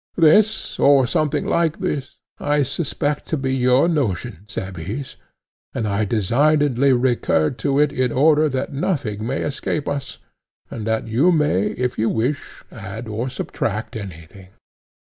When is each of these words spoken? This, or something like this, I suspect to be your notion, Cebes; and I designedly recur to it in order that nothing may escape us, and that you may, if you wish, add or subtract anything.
This, 0.17 0.79
or 0.79 1.05
something 1.05 1.45
like 1.45 1.77
this, 1.77 2.15
I 2.39 2.63
suspect 2.63 3.27
to 3.27 3.37
be 3.37 3.55
your 3.55 3.87
notion, 3.87 4.45
Cebes; 4.47 5.15
and 5.75 5.87
I 5.87 6.05
designedly 6.05 6.91
recur 6.91 7.51
to 7.51 7.79
it 7.79 7.91
in 7.91 8.11
order 8.11 8.49
that 8.49 8.73
nothing 8.73 9.23
may 9.27 9.43
escape 9.43 9.87
us, 9.87 10.17
and 10.71 10.87
that 10.87 11.07
you 11.07 11.31
may, 11.31 11.67
if 11.77 11.99
you 11.99 12.09
wish, 12.09 12.63
add 12.71 13.07
or 13.07 13.29
subtract 13.29 13.95
anything. 13.95 14.47